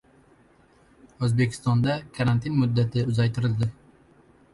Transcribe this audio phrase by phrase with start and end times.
[1.27, 3.69] O‘zbekistonda karantin muddati uzaytirildi